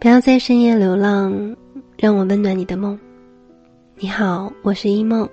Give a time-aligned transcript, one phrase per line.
[0.00, 1.54] 不要在深夜流浪，
[1.98, 2.98] 让我温暖你的梦。
[3.96, 5.28] 你好，我是一梦，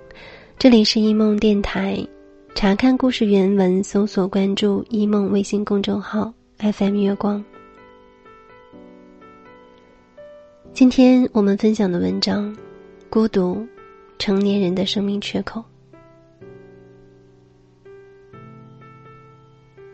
[0.58, 2.06] 这里是一梦电台。
[2.54, 7.42] 查看故事原文，搜索关注一梦微信公众号 FM 月光。
[10.74, 12.54] 今天我们分享的文章
[13.08, 13.66] 《孤独：
[14.18, 15.64] 成年人的生命缺口》。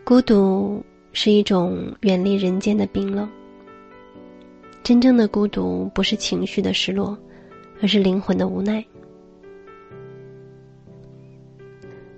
[0.02, 3.30] 孤独是一种远离人间的冰冷。
[4.84, 7.16] 真正的孤独不是情绪的失落，
[7.80, 8.84] 而是灵魂的无奈。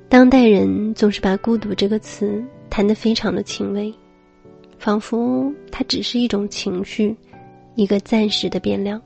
[0.09, 3.95] 当代人总是把“孤独”这个词谈得非常的轻微，
[4.81, 7.17] 仿佛它只是一种情绪，
[7.77, 9.01] 一个暂时的变量。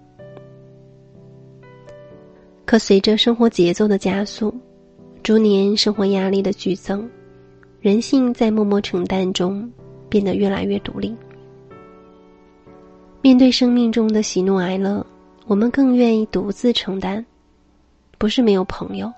[2.65, 4.55] 可随着生活节奏的加速，
[5.23, 7.07] 逐年生活压力的剧增，
[7.83, 9.71] 人性在默默承担中
[10.09, 11.15] 变得越来越独立。
[13.23, 15.05] 面对生命中的喜怒哀乐，
[15.47, 17.23] 我们更愿意独自承担，
[18.17, 19.13] 不是没有朋友，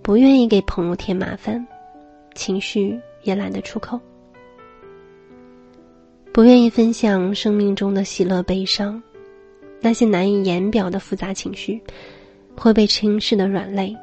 [0.00, 1.64] 不愿意给朋友添麻烦，
[2.34, 4.00] 情绪也懒得出口，
[6.32, 9.02] 不愿意分享生命中的喜乐悲伤，
[9.82, 11.78] 那些难以言表的复杂情绪，
[12.56, 13.94] 会被轻视的软肋，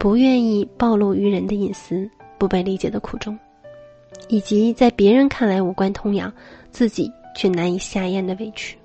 [0.00, 3.38] 不愿意暴露于人的隐私，不被理解的苦衷，
[4.26, 6.32] 以及在别人看来无关痛痒，
[6.72, 7.08] 自己。
[7.36, 8.76] 却难以下咽的委屈。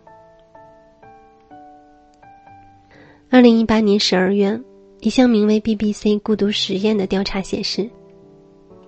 [3.30, 4.60] 二零一八年十二月，
[5.00, 7.90] 一项名为 “BBC 孤独实验”的调查显示，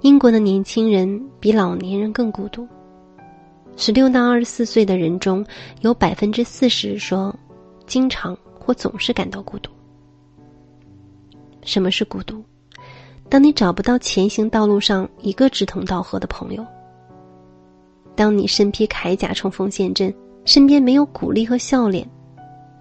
[0.01, 2.67] 英国的年轻人比老年人更孤独。
[3.77, 5.43] 十六到二十四岁的人中
[5.79, 7.33] 有百分之四十说，
[7.87, 9.71] 经常或总是感到孤独。
[11.63, 12.43] 什么是孤独？
[13.29, 16.65] 当你找不到前行道路上一个志同道合的朋友。
[18.15, 20.13] 当你身披铠甲冲锋陷阵，
[20.45, 22.05] 身边没有鼓励和笑脸；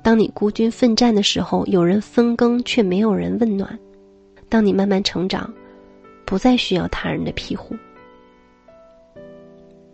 [0.02, 3.69] 当你孤军奋战的时候，有人分羹却没有人温暖；
[4.48, 5.53] 当你慢慢成长，
[6.26, 7.75] 不再需要他人的庇护。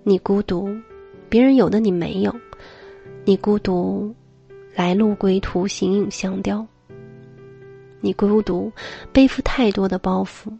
[0.03, 0.75] 你孤独，
[1.29, 2.33] 别人有的你没有；
[3.25, 4.13] 你孤独，
[4.75, 6.67] 来路归途，形影相吊；
[8.01, 8.73] 你孤独，
[9.13, 10.51] 背负太多的包袱，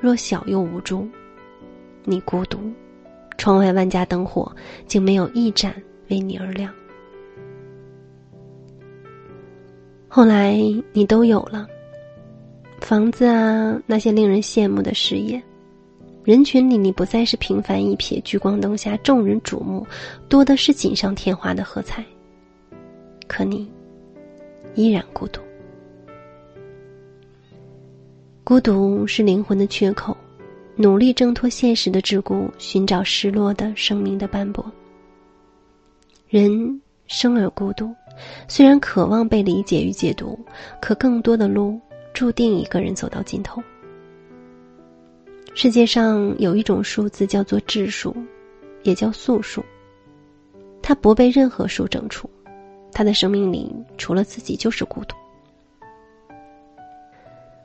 [0.00, 1.06] 弱小又无助；
[2.04, 2.58] 你孤独。
[3.36, 4.50] 窗外万家灯火，
[4.86, 5.74] 竟没有一盏
[6.08, 6.72] 为你而亮。
[10.08, 10.56] 后来
[10.92, 11.66] 你都有了，
[12.80, 15.42] 房子啊，那些令人羡慕的事业，
[16.22, 19.84] 人群里你不再是平凡一瞥，聚光灯下众人瞩目，
[20.28, 22.04] 多的是锦上添花的喝彩。
[23.26, 23.68] 可你
[24.74, 25.40] 依然孤独，
[28.44, 30.16] 孤独是灵魂的缺口。
[30.76, 34.64] 努力挣脱现实的桎梏，寻找失落的生命的斑驳。
[36.28, 37.94] 人生而孤独，
[38.48, 40.36] 虽然渴望被理解与解读，
[40.80, 41.80] 可更多的路
[42.12, 43.62] 注定一个人走到尽头。
[45.54, 48.16] 世界上有一种数字叫做质数，
[48.82, 49.64] 也叫素数。
[50.82, 52.28] 它不被任何数整除，
[52.90, 55.14] 他的生命里除了自己就是孤独。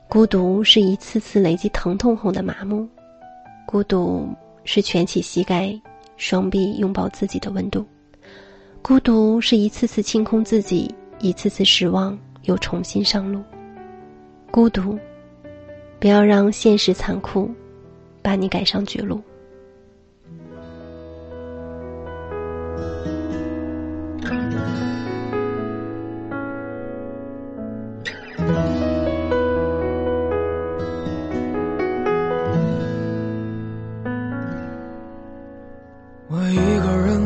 [0.08, 2.88] 孤独是一次次累积疼痛后的麻木。
[3.70, 4.28] 孤独
[4.64, 5.80] 是蜷起膝盖，
[6.16, 7.84] 双臂拥抱自己的温度；
[8.82, 13.40] 孤独是一次次清空自己，一次次失望，又重新上路。
[14.50, 14.98] 孤独，
[16.00, 17.48] 不要让现实残酷
[18.20, 19.22] 把你赶上绝路。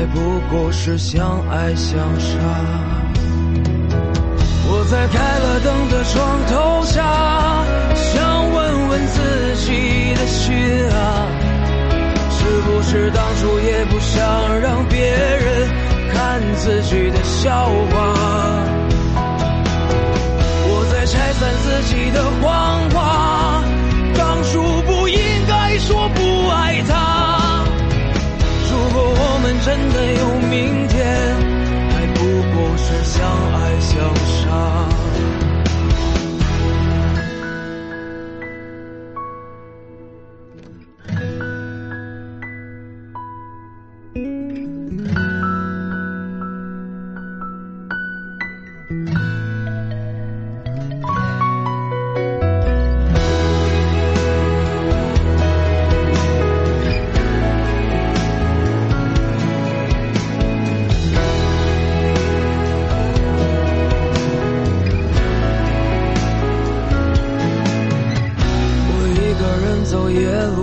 [0.00, 2.38] 还不过是相爱相杀。
[4.64, 7.04] 我在开了灯的床头下，
[7.94, 10.56] 想问问自己的心
[10.88, 11.28] 啊，
[12.30, 15.68] 是不是当初也不想让别人
[16.14, 18.14] 看自己的笑话？
[20.64, 22.79] 我在拆散自己的谎
[30.00, 31.04] 没有明天，
[31.90, 32.24] 还不
[32.54, 33.20] 过是相
[33.52, 34.49] 爱相杀。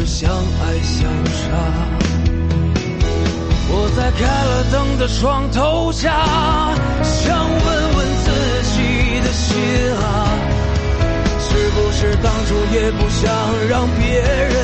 [0.00, 1.42] 是相爱相杀。
[3.68, 6.10] 我在开了灯的床头下，
[7.02, 7.58] 想问
[7.96, 8.30] 问自
[8.72, 9.52] 己的心
[9.96, 10.00] 啊，
[11.38, 13.30] 是不是当初也不想
[13.68, 14.56] 让别人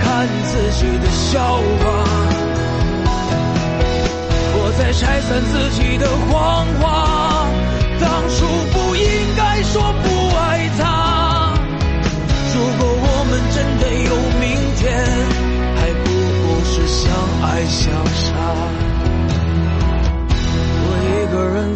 [0.00, 1.38] 看自己的笑
[1.80, 1.84] 话？
[4.54, 7.19] 我在拆散自己的谎话，